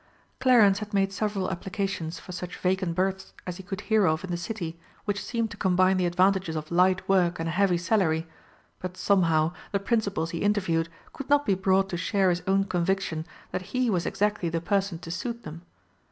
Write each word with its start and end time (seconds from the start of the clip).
Clarence 0.39 0.79
had 0.79 0.95
made 0.95 1.13
several 1.13 1.51
applications 1.51 2.17
for 2.19 2.31
such 2.31 2.57
vacant 2.57 2.95
berths 2.95 3.33
as 3.45 3.57
he 3.57 3.61
could 3.63 3.81
hear 3.81 4.07
of 4.07 4.23
in 4.23 4.31
the 4.31 4.35
City 4.35 4.79
which 5.05 5.23
seemed 5.23 5.51
to 5.51 5.57
combine 5.57 5.97
the 5.97 6.07
advantages 6.07 6.55
of 6.55 6.71
light 6.71 7.07
work 7.07 7.39
and 7.39 7.47
a 7.47 7.51
heavy 7.51 7.77
salary, 7.77 8.25
but 8.79 8.97
somehow 8.97 9.53
the 9.71 9.79
principals 9.79 10.31
he 10.31 10.41
interviewed 10.41 10.89
could 11.13 11.29
not 11.29 11.45
be 11.45 11.53
brought 11.53 11.87
to 11.89 11.97
share 11.97 12.31
his 12.31 12.41
own 12.47 12.63
conviction 12.63 13.27
that 13.51 13.75
he 13.77 13.91
was 13.91 14.07
exactly 14.07 14.49
the 14.49 14.59
person 14.59 14.97
to 14.97 15.11
suit 15.11 15.43
them. 15.43 15.61